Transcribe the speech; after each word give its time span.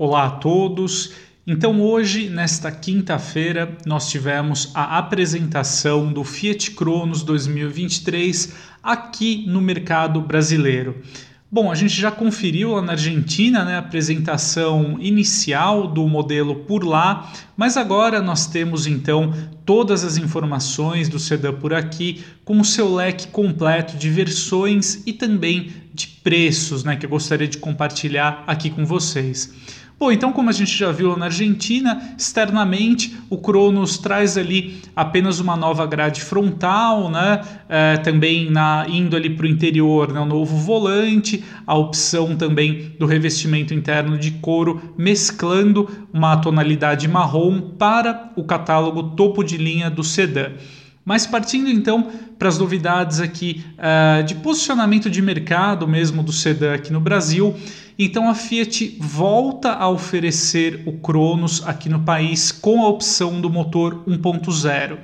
Olá 0.00 0.26
a 0.26 0.30
todos. 0.30 1.10
Então, 1.44 1.80
hoje, 1.80 2.28
nesta 2.28 2.70
quinta-feira, 2.70 3.76
nós 3.84 4.08
tivemos 4.08 4.70
a 4.72 4.96
apresentação 4.96 6.12
do 6.12 6.22
Fiat 6.22 6.70
Cronos 6.70 7.24
2023 7.24 8.54
aqui 8.80 9.44
no 9.48 9.60
mercado 9.60 10.20
brasileiro. 10.20 11.02
Bom, 11.50 11.72
a 11.72 11.74
gente 11.74 12.00
já 12.00 12.12
conferiu 12.12 12.74
lá 12.74 12.82
na 12.82 12.92
Argentina 12.92 13.64
né, 13.64 13.74
a 13.74 13.78
apresentação 13.78 14.98
inicial 15.00 15.88
do 15.88 16.06
modelo 16.06 16.54
por 16.56 16.84
lá, 16.84 17.32
mas 17.56 17.76
agora 17.76 18.22
nós 18.22 18.46
temos 18.46 18.86
então 18.86 19.32
todas 19.64 20.04
as 20.04 20.16
informações 20.16 21.08
do 21.08 21.18
sedã 21.18 21.52
por 21.52 21.74
aqui, 21.74 22.22
com 22.44 22.60
o 22.60 22.64
seu 22.64 22.94
leque 22.94 23.26
completo 23.28 23.96
de 23.96 24.08
versões 24.10 25.02
e 25.04 25.12
também 25.12 25.72
de 25.92 26.06
preços, 26.06 26.84
né, 26.84 26.94
que 26.94 27.04
eu 27.04 27.10
gostaria 27.10 27.48
de 27.48 27.58
compartilhar 27.58 28.44
aqui 28.46 28.70
com 28.70 28.86
vocês. 28.86 29.52
Bom, 30.00 30.12
então, 30.12 30.32
como 30.32 30.48
a 30.48 30.52
gente 30.52 30.70
já 30.70 30.92
viu 30.92 31.16
na 31.16 31.24
Argentina, 31.24 32.14
externamente 32.16 33.18
o 33.28 33.36
Cronos 33.36 33.98
traz 33.98 34.38
ali 34.38 34.80
apenas 34.94 35.40
uma 35.40 35.56
nova 35.56 35.84
grade 35.86 36.20
frontal, 36.20 37.10
né? 37.10 37.40
É, 37.68 37.96
também 37.96 38.48
na, 38.48 38.86
indo 38.88 39.16
ali 39.16 39.28
para 39.28 39.44
o 39.44 39.48
interior, 39.48 40.12
né? 40.12 40.20
o 40.20 40.24
novo 40.24 40.56
volante, 40.56 41.42
a 41.66 41.74
opção 41.74 42.36
também 42.36 42.94
do 42.96 43.06
revestimento 43.06 43.74
interno 43.74 44.16
de 44.16 44.30
couro, 44.30 44.94
mesclando 44.96 45.88
uma 46.12 46.36
tonalidade 46.36 47.08
marrom 47.08 47.60
para 47.60 48.32
o 48.36 48.44
catálogo 48.44 49.16
topo 49.16 49.42
de 49.42 49.56
linha 49.56 49.90
do 49.90 50.04
sedã. 50.04 50.52
Mas 51.08 51.26
partindo 51.26 51.70
então 51.70 52.12
para 52.38 52.50
as 52.50 52.58
novidades 52.58 53.18
aqui 53.18 53.64
uh, 53.78 54.22
de 54.24 54.34
posicionamento 54.34 55.08
de 55.08 55.22
mercado 55.22 55.88
mesmo 55.88 56.22
do 56.22 56.34
sedã 56.34 56.74
aqui 56.74 56.92
no 56.92 57.00
Brasil, 57.00 57.56
então 57.98 58.28
a 58.28 58.34
Fiat 58.34 58.98
volta 59.00 59.72
a 59.72 59.88
oferecer 59.88 60.82
o 60.84 60.92
Cronos 60.98 61.66
aqui 61.66 61.88
no 61.88 62.00
país 62.00 62.52
com 62.52 62.84
a 62.84 62.88
opção 62.88 63.40
do 63.40 63.48
motor 63.48 64.04
1.0. 64.06 64.98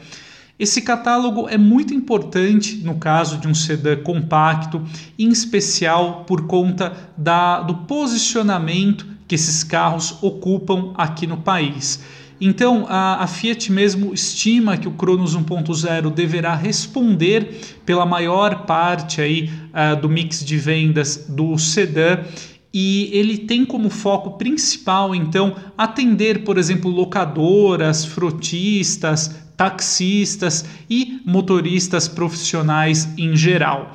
Esse 0.59 0.83
catálogo 0.83 1.49
é 1.49 1.57
muito 1.57 1.95
importante 1.95 2.77
no 2.85 2.97
caso 2.97 3.39
de 3.39 3.49
um 3.49 3.55
sedã 3.55 3.97
compacto, 3.97 4.83
em 5.19 5.31
especial 5.31 6.25
por 6.27 6.47
conta 6.47 6.93
da, 7.17 7.63
do 7.63 7.77
posicionamento 7.87 9.07
que 9.27 9.37
esses 9.37 9.65
carros 9.65 10.19
ocupam 10.23 10.93
aqui 10.99 11.27
no 11.27 11.39
país. 11.39 12.05
Então, 12.41 12.87
a, 12.89 13.23
a, 13.23 13.27
Fiat 13.27 13.71
mesmo 13.71 14.13
estima 14.13 14.77
que 14.77 14.89
o 14.89 14.93
Cronos 14.93 15.37
1.0 15.37 16.13
deverá 16.13 16.55
responder 16.55 17.61
pela 17.87 18.05
maior 18.05 18.67
parte 18.67 19.21
aí, 19.21 19.51
uh, 19.73 20.01
do 20.01 20.09
mix 20.09 20.45
de 20.45 20.57
vendas 20.57 21.27
do 21.29 21.57
sedã 21.59 22.19
e 22.77 23.09
ele 23.13 23.39
tem 23.39 23.65
como 23.65 23.89
foco 23.89 24.33
principal, 24.33 25.15
então, 25.15 25.55
atender, 25.79 26.43
por 26.43 26.59
exemplo, 26.59 26.91
locadoras, 26.91 28.05
frotistas, 28.05 29.45
taxistas 29.57 30.65
e 30.91 31.21
motoristas 31.25 32.09
profissionais 32.09 33.09
em 33.17 33.37
geral. 33.37 33.93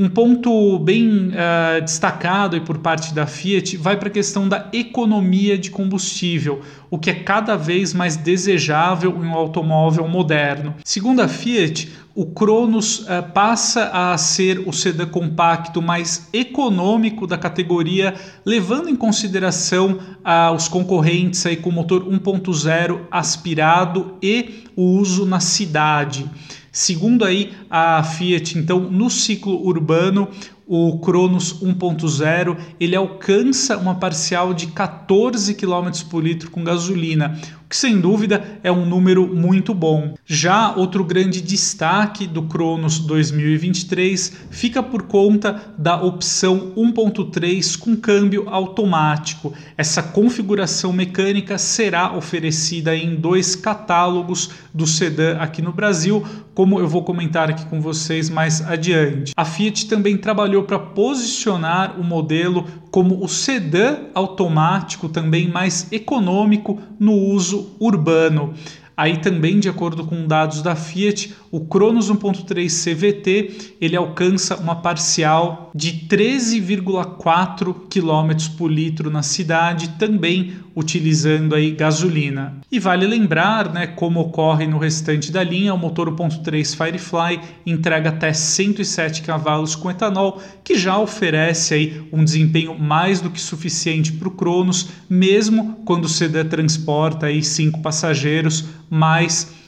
Um 0.00 0.08
ponto 0.08 0.78
bem 0.78 1.28
uh, 1.28 1.82
destacado 1.82 2.58
por 2.62 2.78
parte 2.78 3.12
da 3.12 3.26
Fiat 3.26 3.76
vai 3.76 3.98
para 3.98 4.08
a 4.08 4.10
questão 4.10 4.48
da 4.48 4.66
economia 4.72 5.58
de 5.58 5.70
combustível, 5.70 6.62
o 6.90 6.98
que 6.98 7.10
é 7.10 7.14
cada 7.16 7.54
vez 7.54 7.92
mais 7.92 8.16
desejável 8.16 9.10
em 9.10 9.26
um 9.26 9.34
automóvel 9.34 10.08
moderno. 10.08 10.74
Segundo 10.82 11.20
a 11.20 11.28
Fiat, 11.28 11.92
o 12.14 12.24
Cronos 12.24 13.00
uh, 13.00 13.30
passa 13.34 13.90
a 13.92 14.16
ser 14.16 14.66
o 14.66 14.72
sedã 14.72 15.04
compacto 15.06 15.82
mais 15.82 16.30
econômico 16.32 17.26
da 17.26 17.36
categoria, 17.36 18.14
levando 18.42 18.88
em 18.88 18.96
consideração 18.96 19.98
uh, 20.24 20.54
os 20.56 20.66
concorrentes 20.66 21.44
aí 21.44 21.56
com 21.56 21.70
motor 21.70 22.06
1.0 22.06 23.02
aspirado 23.10 24.14
e 24.22 24.64
o 24.74 24.82
uso 24.82 25.26
na 25.26 25.40
cidade. 25.40 26.26
Segundo 26.72 27.24
aí 27.24 27.52
a 27.68 28.02
Fiat, 28.02 28.56
então, 28.56 28.80
no 28.80 29.10
ciclo 29.10 29.66
urbano, 29.66 30.28
o 30.66 31.00
Cronos 31.00 31.60
1.0 31.60 32.56
ele 32.78 32.94
alcança 32.94 33.76
uma 33.76 33.96
parcial 33.96 34.54
de 34.54 34.68
14 34.68 35.54
km 35.54 35.90
por 36.08 36.22
litro 36.22 36.48
com 36.48 36.62
gasolina, 36.62 37.36
que 37.70 37.76
sem 37.76 38.00
dúvida 38.00 38.58
é 38.64 38.72
um 38.72 38.84
número 38.84 39.32
muito 39.32 39.72
bom. 39.72 40.14
Já 40.26 40.74
outro 40.74 41.04
grande 41.04 41.40
destaque 41.40 42.26
do 42.26 42.42
Cronos 42.42 42.98
2023 42.98 44.32
fica 44.50 44.82
por 44.82 45.04
conta 45.04 45.72
da 45.78 46.02
opção 46.02 46.72
1.3 46.76 47.78
com 47.78 47.94
câmbio 47.94 48.48
automático. 48.48 49.54
Essa 49.76 50.02
configuração 50.02 50.92
mecânica 50.92 51.58
será 51.58 52.12
oferecida 52.16 52.96
em 52.96 53.14
dois 53.14 53.54
catálogos 53.54 54.50
do 54.74 54.84
sedã 54.84 55.36
aqui 55.38 55.62
no 55.62 55.72
Brasil, 55.72 56.26
como 56.52 56.80
eu 56.80 56.88
vou 56.88 57.04
comentar 57.04 57.48
aqui 57.48 57.64
com 57.66 57.80
vocês 57.80 58.28
mais 58.28 58.60
adiante. 58.60 59.32
A 59.36 59.44
Fiat 59.44 59.86
também 59.86 60.16
trabalhou 60.16 60.64
para 60.64 60.78
posicionar 60.78 62.00
o 62.00 62.02
modelo 62.02 62.66
como 62.90 63.24
o 63.24 63.28
sedã 63.28 63.98
automático 64.12 65.08
também 65.08 65.48
mais 65.48 65.86
econômico 65.92 66.80
no 66.98 67.12
uso 67.12 67.59
urbano. 67.78 68.54
Aí 68.96 69.16
também, 69.16 69.58
de 69.58 69.68
acordo 69.68 70.04
com 70.04 70.26
dados 70.26 70.60
da 70.60 70.76
Fiat, 70.76 71.34
o 71.52 71.60
Cronos 71.60 72.10
1.3 72.10 72.68
CVT 72.68 73.76
ele 73.80 73.96
alcança 73.96 74.56
uma 74.56 74.76
parcial 74.76 75.70
de 75.74 76.06
13,4 76.08 77.74
km 77.88 78.56
por 78.56 78.70
litro 78.70 79.10
na 79.10 79.22
cidade, 79.22 79.90
também 79.98 80.52
utilizando 80.76 81.54
aí 81.54 81.72
gasolina. 81.72 82.58
E 82.70 82.78
vale 82.78 83.06
lembrar, 83.06 83.72
né, 83.72 83.86
como 83.88 84.20
ocorre 84.20 84.66
no 84.66 84.78
restante 84.78 85.32
da 85.32 85.42
linha, 85.42 85.74
o 85.74 85.78
motor 85.78 86.10
1.3 86.10 86.76
Firefly 86.76 87.40
entrega 87.66 88.10
até 88.10 88.32
107 88.32 89.22
cavalos 89.22 89.74
com 89.74 89.90
etanol, 89.90 90.40
que 90.62 90.78
já 90.78 90.98
oferece 90.98 91.74
aí 91.74 92.02
um 92.12 92.24
desempenho 92.24 92.78
mais 92.78 93.20
do 93.20 93.30
que 93.30 93.40
suficiente 93.40 94.12
para 94.12 94.28
o 94.28 94.32
Cronos, 94.32 94.90
mesmo 95.08 95.80
quando 95.84 96.04
o 96.04 96.08
sedã 96.08 96.44
transporta 96.44 97.26
aí 97.26 97.42
cinco 97.42 97.80
passageiros 97.82 98.66
mais 98.88 99.59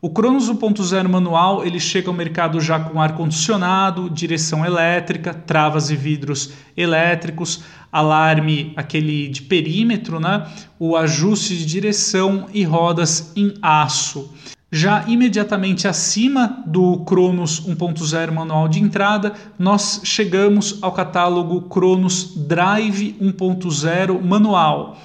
O 0.00 0.10
Cronos 0.10 0.48
1.0 0.48 1.08
manual 1.08 1.66
ele 1.66 1.80
chega 1.80 2.06
ao 2.06 2.14
mercado 2.14 2.60
já 2.60 2.78
com 2.78 3.02
ar 3.02 3.16
condicionado, 3.16 4.08
direção 4.08 4.64
elétrica, 4.64 5.34
travas 5.34 5.90
e 5.90 5.96
vidros 5.96 6.52
elétricos, 6.76 7.64
alarme 7.90 8.72
aquele 8.76 9.26
de 9.26 9.42
perímetro, 9.42 10.20
né? 10.20 10.46
O 10.78 10.96
ajuste 10.96 11.56
de 11.56 11.66
direção 11.66 12.46
e 12.54 12.62
rodas 12.62 13.32
em 13.34 13.54
aço. 13.60 14.32
Já 14.70 15.02
imediatamente 15.08 15.88
acima 15.88 16.62
do 16.64 16.98
Cronos 16.98 17.66
1.0 17.66 18.30
manual 18.30 18.68
de 18.68 18.80
entrada, 18.80 19.32
nós 19.58 20.02
chegamos 20.04 20.78
ao 20.80 20.92
catálogo 20.92 21.62
Cronos 21.62 22.34
Drive 22.36 23.16
1.0 23.20 24.22
manual. 24.22 24.96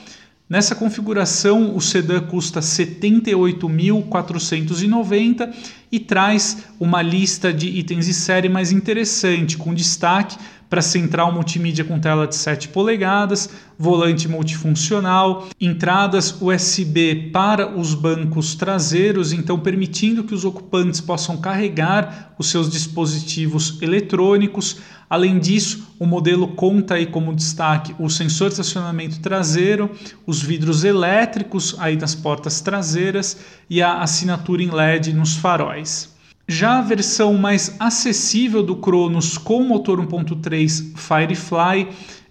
Nessa 0.54 0.76
configuração, 0.76 1.76
o 1.76 1.82
sedã 1.82 2.22
custa 2.22 2.60
R$ 2.60 2.66
78.490 2.68 5.52
e 5.92 6.00
traz 6.00 6.66
uma 6.80 7.02
lista 7.02 7.52
de 7.52 7.68
itens 7.68 8.06
de 8.06 8.14
série 8.14 8.48
mais 8.48 8.72
interessante, 8.72 9.58
com 9.58 9.74
destaque 9.74 10.38
para 10.74 10.82
central 10.82 11.32
multimídia 11.32 11.86
com 11.86 12.00
tela 12.00 12.26
de 12.26 12.36
7 12.36 12.70
polegadas, 12.70 13.48
volante 13.78 14.28
multifuncional, 14.28 15.48
entradas 15.62 16.42
USB 16.42 17.30
para 17.32 17.78
os 17.78 17.94
bancos 17.94 18.56
traseiros, 18.56 19.32
então 19.32 19.60
permitindo 19.60 20.24
que 20.24 20.34
os 20.34 20.44
ocupantes 20.44 21.00
possam 21.00 21.38
carregar 21.38 22.34
os 22.40 22.50
seus 22.50 22.72
dispositivos 22.72 23.80
eletrônicos. 23.84 24.78
Além 25.08 25.38
disso, 25.38 25.94
o 26.00 26.08
modelo 26.08 26.48
conta 26.48 26.96
aí 26.96 27.06
como 27.06 27.36
destaque 27.36 27.94
o 28.00 28.10
sensor 28.10 28.48
de 28.48 28.54
estacionamento 28.54 29.20
traseiro, 29.20 29.92
os 30.26 30.42
vidros 30.42 30.84
elétricos 30.84 31.76
aí 31.78 31.96
das 31.96 32.16
portas 32.16 32.62
traseiras 32.62 33.38
e 33.70 33.80
a 33.80 34.00
assinatura 34.02 34.64
em 34.64 34.72
LED 34.72 35.14
nos 35.14 35.36
faróis. 35.36 36.13
Já 36.48 36.80
a 36.80 36.82
versão 36.82 37.34
mais 37.36 37.76
acessível 37.80 38.62
do 38.62 38.76
Cronos 38.76 39.38
com 39.38 39.64
motor 39.64 40.06
1.3 40.06 40.98
Firefly 40.98 41.88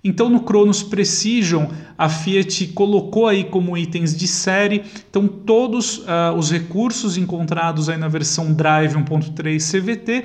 Então 0.04 0.28
no 0.28 0.40
Cronos 0.40 0.82
Precision 0.82 1.66
a 1.96 2.08
Fiat 2.08 2.68
colocou 2.68 3.28
aí 3.28 3.44
como 3.44 3.76
itens 3.76 4.16
de 4.16 4.26
série, 4.26 4.82
então 5.08 5.28
todos 5.28 5.98
uh, 5.98 6.34
os 6.36 6.50
recursos 6.50 7.16
encontrados 7.16 7.88
aí 7.88 7.96
na 7.96 8.08
versão 8.08 8.52
Drive 8.52 8.94
1.3 8.94 9.60
CVT, 9.60 10.24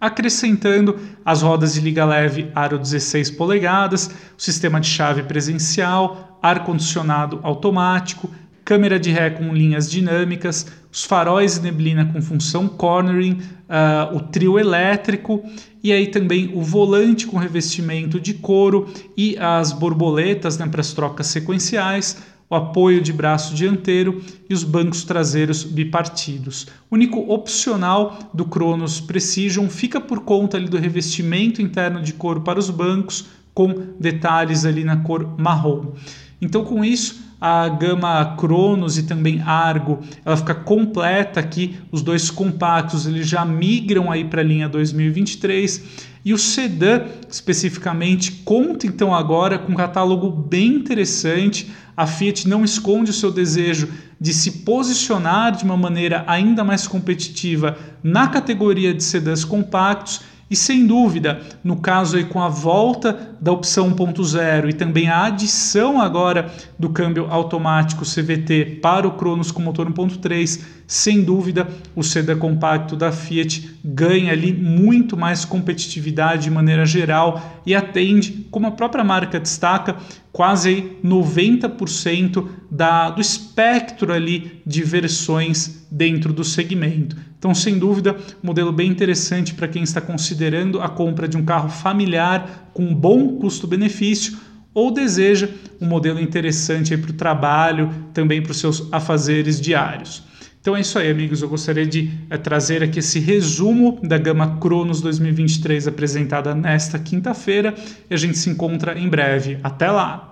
acrescentando 0.00 0.98
as 1.22 1.42
rodas 1.42 1.74
de 1.74 1.80
liga 1.80 2.06
leve 2.06 2.50
aro 2.54 2.78
16 2.78 3.32
polegadas, 3.32 4.06
o 4.06 4.40
sistema 4.40 4.80
de 4.80 4.88
chave 4.88 5.22
presencial, 5.22 6.38
ar 6.42 6.64
condicionado 6.64 7.40
automático, 7.42 8.30
câmera 8.68 9.00
de 9.00 9.10
ré 9.10 9.30
com 9.30 9.54
linhas 9.54 9.90
dinâmicas, 9.90 10.66
os 10.92 11.02
faróis 11.02 11.56
e 11.56 11.62
neblina 11.62 12.04
com 12.04 12.20
função 12.20 12.68
cornering, 12.68 13.40
uh, 13.64 14.14
o 14.14 14.20
trio 14.20 14.58
elétrico 14.58 15.42
e 15.82 15.90
aí 15.90 16.08
também 16.08 16.52
o 16.52 16.60
volante 16.60 17.26
com 17.26 17.38
revestimento 17.38 18.20
de 18.20 18.34
couro 18.34 18.86
e 19.16 19.38
as 19.38 19.72
borboletas 19.72 20.58
né, 20.58 20.68
para 20.68 20.82
as 20.82 20.92
trocas 20.92 21.28
sequenciais, 21.28 22.18
o 22.50 22.54
apoio 22.54 23.00
de 23.00 23.10
braço 23.10 23.54
dianteiro 23.54 24.22
e 24.50 24.52
os 24.52 24.64
bancos 24.64 25.02
traseiros 25.02 25.64
bipartidos. 25.64 26.66
O 26.90 26.94
único 26.94 27.20
opcional 27.32 28.18
do 28.34 28.44
Cronos 28.44 29.00
Precision 29.00 29.66
fica 29.70 29.98
por 29.98 30.20
conta 30.20 30.58
ali 30.58 30.68
do 30.68 30.76
revestimento 30.76 31.62
interno 31.62 32.02
de 32.02 32.12
couro 32.12 32.42
para 32.42 32.58
os 32.58 32.68
bancos, 32.68 33.28
com 33.54 33.94
detalhes 33.98 34.66
ali 34.66 34.84
na 34.84 34.98
cor 34.98 35.38
marrom. 35.38 35.94
Então, 36.40 36.64
com 36.64 36.84
isso, 36.84 37.27
a 37.40 37.68
gama 37.68 38.34
Cronos 38.36 38.98
e 38.98 39.04
também 39.04 39.40
Argo, 39.40 40.00
ela 40.24 40.36
fica 40.36 40.54
completa 40.54 41.38
aqui, 41.38 41.78
os 41.92 42.02
dois 42.02 42.30
compactos, 42.30 43.06
eles 43.06 43.28
já 43.28 43.44
migram 43.44 44.10
aí 44.10 44.24
para 44.24 44.40
a 44.40 44.44
linha 44.44 44.68
2023 44.68 46.08
e 46.24 46.34
o 46.34 46.38
sedã 46.38 47.02
especificamente 47.30 48.32
conta 48.44 48.86
então 48.86 49.14
agora 49.14 49.58
com 49.58 49.72
um 49.72 49.76
catálogo 49.76 50.30
bem 50.30 50.74
interessante. 50.74 51.70
A 51.96 52.06
Fiat 52.06 52.48
não 52.48 52.64
esconde 52.64 53.10
o 53.10 53.14
seu 53.14 53.30
desejo 53.30 53.88
de 54.20 54.32
se 54.32 54.50
posicionar 54.62 55.56
de 55.56 55.64
uma 55.64 55.76
maneira 55.76 56.24
ainda 56.26 56.64
mais 56.64 56.86
competitiva 56.86 57.78
na 58.02 58.28
categoria 58.28 58.92
de 58.92 59.02
sedãs 59.02 59.44
compactos 59.44 60.20
e 60.50 60.56
sem 60.56 60.86
dúvida, 60.86 61.40
no 61.62 61.76
caso 61.76 62.16
aí 62.16 62.24
com 62.24 62.42
a 62.42 62.48
volta 62.48 63.36
da 63.40 63.52
opção 63.52 63.94
1.0 63.94 64.70
e 64.70 64.72
também 64.72 65.08
a 65.08 65.24
adição 65.24 66.00
agora 66.00 66.50
do 66.78 66.88
câmbio 66.88 67.26
automático 67.30 68.04
CVT 68.04 68.78
para 68.82 69.06
o 69.06 69.12
Cronos 69.12 69.50
com 69.50 69.60
motor 69.60 69.90
1.3, 69.90 70.62
sem 70.86 71.22
dúvida 71.22 71.68
o 71.94 72.02
sedã 72.02 72.36
compacto 72.38 72.96
da 72.96 73.12
Fiat 73.12 73.78
ganha 73.84 74.32
ali 74.32 74.52
muito 74.52 75.16
mais 75.16 75.44
competitividade 75.44 76.44
de 76.44 76.50
maneira 76.50 76.86
geral 76.86 77.60
e 77.66 77.74
atende, 77.74 78.46
como 78.50 78.66
a 78.66 78.70
própria 78.70 79.04
marca 79.04 79.38
destaca, 79.38 79.96
quase 80.32 80.92
90% 81.04 82.48
da, 82.70 83.10
do 83.10 83.20
espectro 83.20 84.12
ali 84.12 84.62
de 84.64 84.82
versões 84.82 85.86
dentro 85.90 86.32
do 86.32 86.42
segmento. 86.42 87.16
Então, 87.38 87.54
sem 87.54 87.78
dúvida, 87.78 88.16
um 88.42 88.46
modelo 88.48 88.72
bem 88.72 88.90
interessante 88.90 89.54
para 89.54 89.68
quem 89.68 89.82
está 89.82 90.00
considerando 90.00 90.80
a 90.80 90.88
compra 90.88 91.28
de 91.28 91.36
um 91.36 91.44
carro 91.44 91.68
familiar 91.68 92.70
com 92.74 92.92
bom 92.92 93.38
custo-benefício 93.38 94.36
ou 94.74 94.90
deseja 94.90 95.48
um 95.80 95.86
modelo 95.86 96.20
interessante 96.20 96.96
para 96.96 97.10
o 97.10 97.14
trabalho, 97.14 97.92
também 98.12 98.42
para 98.42 98.52
os 98.52 98.58
seus 98.58 98.92
afazeres 98.92 99.60
diários. 99.60 100.22
Então 100.60 100.76
é 100.76 100.80
isso 100.80 100.98
aí, 100.98 101.10
amigos. 101.10 101.40
Eu 101.40 101.48
gostaria 101.48 101.86
de 101.86 102.10
é, 102.28 102.36
trazer 102.36 102.82
aqui 102.82 102.98
esse 102.98 103.18
resumo 103.20 103.98
da 104.02 104.18
gama 104.18 104.58
Cronos 104.58 105.00
2023 105.00 105.86
apresentada 105.86 106.54
nesta 106.54 106.98
quinta-feira 106.98 107.74
e 108.10 108.14
a 108.14 108.16
gente 108.16 108.36
se 108.36 108.50
encontra 108.50 108.98
em 108.98 109.08
breve. 109.08 109.58
Até 109.62 109.90
lá! 109.90 110.27